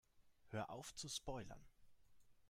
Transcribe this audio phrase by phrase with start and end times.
[0.47, 1.63] Hör auf zu spoilern!